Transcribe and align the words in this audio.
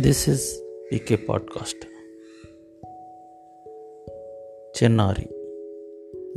This 0.00 0.28
is 0.28 0.62
V K 0.92 1.16
podcast 1.16 1.86
చెన్నారి 4.84 5.28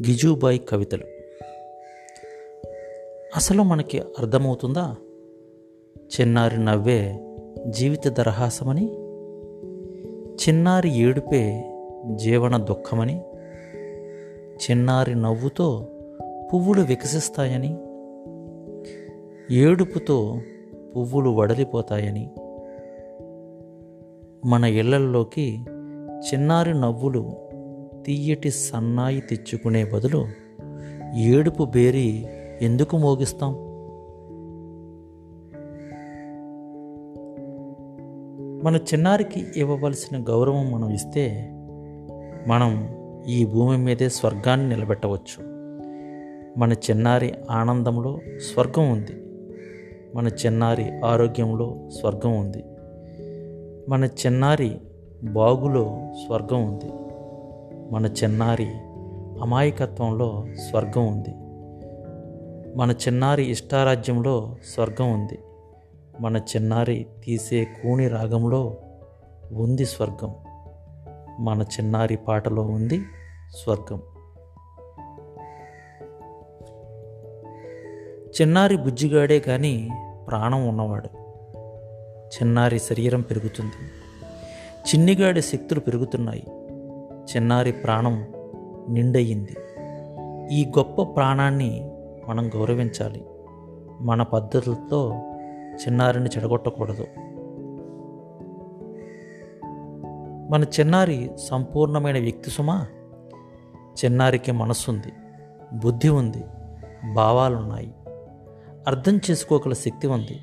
Gijubhai 0.08 0.60
కవితలు. 0.70 1.04
అసలు 3.36 3.64
మనకి 3.64 4.00
అర్థమవుతుందా? 4.00 4.96
చిన్నారి 6.00 6.64
నవ్వే 6.64 7.20
జీవిత 7.68 8.08
దరహాసమని 8.08 8.86
చిన్నారి 10.34 10.98
ఏడుపే 10.98 11.76
జీవన 12.16 12.58
దుఃఖమని 12.58 13.22
చిన్నారి 14.70 15.16
నవ్వుతో 15.16 15.88
పువ్వులు 16.54 16.82
వికసిస్తాయని 16.82 17.78
ఏడుపుతో 19.56 20.42
పువ్వులు 20.96 21.30
వడలిపోతాయని 21.30 22.32
మన 24.46 24.64
ఇళ్ళల్లోకి 24.64 25.66
చిన్నారి 26.02 26.74
నవ్వులు 26.74 27.34
తీయటి 28.06 28.52
సన్నాయి 28.52 29.22
తెచ్చుకునే 29.22 29.84
బదులు 29.84 30.28
ఏడుపు 31.16 31.64
బేరి 31.64 32.28
ఎందుకు 32.62 32.98
మోగిస్తాం? 32.98 33.54
మన 38.64 38.76
చిన్నారికి 38.76 39.46
ఇవ్వవలసిన 39.56 40.24
గౌరవం 40.30 40.72
మనం 40.72 40.90
ఇస్తే 40.90 41.50
మనం 42.48 42.90
ఈ 43.28 43.46
భూమి 43.46 43.78
మీదే 43.78 44.10
స్వర్గాన్ని 44.10 44.70
నిలబెట్టవచ్చు. 44.70 45.44
మన 46.58 46.74
చిన్నారి 46.74 47.34
ఆనందంలో 47.52 48.20
స్వర్గం 48.54 48.92
ఉంది. 48.92 49.12
మన 50.16 50.28
చిన్నారి 50.28 51.00
ఆరోగ్యంలో 51.06 51.90
స్వర్గం 52.00 52.40
ఉంది. 52.40 52.64
మన 53.90 54.06
చిన్నారి 54.06 54.82
బాగులో 55.24 56.14
స్వర్గం 56.26 56.64
ఉంది. 56.64 56.92
మన 57.94 58.06
చిన్నారి 58.06 58.70
అమాయకత్వంలో 59.42 60.46
స్వర్గం 60.70 61.08
ఉంది. 61.08 61.30
మన 62.78 62.92
చిన్నారి 62.92 63.52
ఇష్టారాజ్యంలో 63.52 64.56
స్వర్గం 64.66 65.14
ఉంది. 65.14 65.40
మన 66.22 66.38
చిన్నారి 66.38 67.08
తీసే 67.24 67.64
కూని 67.64 68.08
రాగంలో 68.08 68.78
ఉంది 69.54 69.86
స్వర్గం. 69.86 70.36
మన 71.40 71.62
చిన్నారి 71.62 72.16
పాటలో 72.16 72.64
ఉంది 72.64 73.02
స్వర్గం. 73.56 74.02
చిన్నారి 78.42 78.78
బుజ్జిగాడే 78.78 79.40
కానీ 79.40 79.90
ప్రాణం 80.28 80.70
ఉన్నవాడు. 80.70 81.29
చిన్నారి 82.30 82.80
శరీరం 82.80 83.22
పెరుగుతుంది. 83.22 83.72
చిన్నిగాడి 84.90 85.42
శక్తులు 85.42 85.80
పెరుగుతున్నాయి. 85.80 86.44
చిన్నారి 87.36 87.72
ప్రాణం 87.72 88.28
నిండయింది. 88.90 89.58
ఈ 90.52 90.72
గొప్ప 90.78 91.02
ప్రాణాన్ని 91.02 91.92
మనం 92.28 92.48
గౌరవించాలి. 92.48 93.26
మన 94.02 94.24
పద్ధతులతో 94.24 95.14
చిన్నారిని 95.74 96.30
చెడగొట్టకూడదు. 96.38 97.08
మన 100.52 100.66
చిన్నారి 100.80 101.32
సంపూర్ణమైన 101.50 102.20
వ్యక్తి 102.20 102.50
సుమా? 102.50 102.88
చిన్నారికి 104.06 104.52
మనస్సుంది 104.52 105.14
బుద్ధి 105.74 106.10
ఉంది 106.10 106.44
భావాలున్నాయి. 107.14 107.94
అర్థం 108.88 109.20
చేసుకోగల 109.32 109.74
శక్తి 109.74 110.08
ఉంది. 110.08 110.40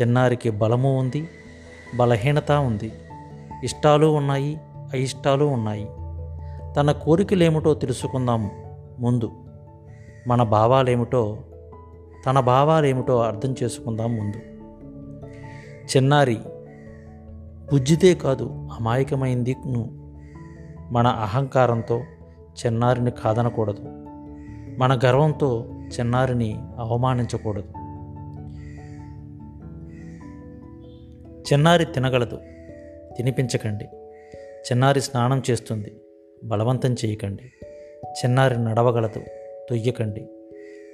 చిన్నారికి 0.00 0.50
బలము 0.50 0.98
ఉంది 0.98 1.28
బలహీనత 1.96 2.52
ఉంది. 2.52 2.92
ఇష్టాలు 3.64 4.06
ఉన్నాయి 4.06 4.60
అయిష్టాలు 4.92 5.44
ఉన్నాయి. 5.44 5.88
తన 6.74 6.92
కోరికలేమిటో 6.92 7.74
తెలుసుకుందాం 7.74 8.50
ముందు. 8.98 9.32
మన 10.28 10.42
భావాలేమిటో 10.42 11.38
తన 12.26 12.40
భావాలేమిటో 12.40 13.18
అర్థం 13.18 13.54
చేసుకుందాం 13.62 14.16
ముందు. 14.16 14.36
చిన్నారి 15.96 16.38
బుజ్జితే 17.72 18.14
కాదు 18.14 18.68
అమాయకమైంది 18.80 19.56
మన 20.90 21.06
అహంకారంతో 21.06 22.00
చిన్నారిని 22.66 23.10
కాదనకూడదు. 23.10 23.82
మన 24.78 25.00
గర్వంతో 25.04 25.66
చిన్నారిని 26.00 26.62
అవమానించకూడదు. 26.78 27.85
చిన్నారి 31.52 31.84
తినగలదు. 31.84 32.36
తినిపించకండి. 33.16 33.84
చిన్నారి 34.38 35.00
స్నానం 35.00 35.42
చేస్తుంది. 35.50 36.00
బలవంతం 36.44 36.96
చేయకండి. 37.04 37.42
చిన్నారి 38.06 38.64
నడవగలదు. 38.64 39.20
తొయ్యకండి. 39.70 40.20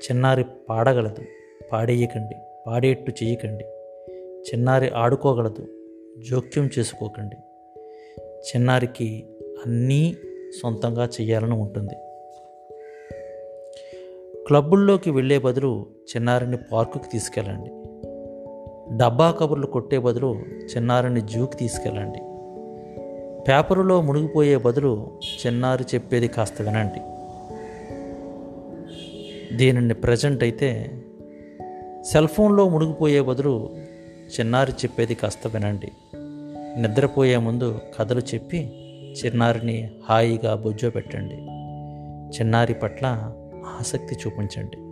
చిన్నారి 0.04 0.44
పాడగలదు. 0.68 1.24
పాడేయకండి. 1.72 2.36
పాడేట్టు 2.66 3.12
చేయకండి. 3.24 3.64
చిన్నారి 4.50 4.90
ఆడుకోగలదు. 4.90 5.68
జోక్యం 6.18 6.70
చేసుకోకండి. 6.78 7.36
చిన్నారికి 8.20 9.26
అన్నీ 9.66 10.16
సొంతంగా 10.62 11.08
చేయాలని 11.20 11.54
ఉంటుంది. 11.54 11.94
క్లబ్బుల్లోకి 14.46 15.10
వెళ్ళే 15.10 15.38
బదులు 15.38 15.86
చిన్నారిని 16.16 16.56
పార్కుకి 16.56 17.08
తీసుకెళ్ళండి. 17.12 17.81
డబ్బా 18.96 19.30
కబుర్లు 19.30 19.66
కొట్టే 19.66 19.98
బదులు 19.98 20.42
చిన్నారిని 20.76 21.20
జూకి 21.20 21.56
తీసుకెళ్ళండి. 21.56 22.18
పేపరులో 23.48 24.00
మునిగిపోయే 24.00 24.56
బదులు 24.56 25.10
చిన్నారి 25.46 25.84
చెప్పేది 25.94 26.28
కాస్త 26.28 26.62
వినండి. 26.62 27.00
దీనిని 29.56 29.94
ప్రజెంట్ 29.94 30.42
అయితే 30.42 30.90
సెల్ 32.02 32.28
ఫోన్లో 32.28 32.68
మునిగిపోయే 32.68 33.20
బదులు 33.20 33.70
చిన్నారి 34.40 34.72
చెప్పేది 34.72 35.14
కాస్త 35.14 35.46
వినండి. 35.46 35.92
నిద్రపోయే 36.80 37.36
ముందు 37.36 37.78
కథలు 37.98 38.20
చెప్పి 38.20 38.72
చిన్నారిని 39.24 39.90
హాయిగా 40.08 40.54
బొజ్జో 40.54 40.90
పెట్టండి. 40.90 41.36
చిన్నారి 42.38 42.74
పట్ల 42.74 43.32
ఆసక్తి 43.80 44.14
చూపించండి. 44.14 44.91